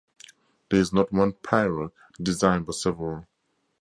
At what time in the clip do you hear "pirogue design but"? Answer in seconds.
1.33-2.73